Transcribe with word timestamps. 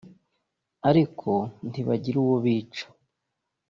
ariko 0.89 1.29
ntibagira 1.69 2.17
uwo 2.23 2.35
bica 2.43 2.85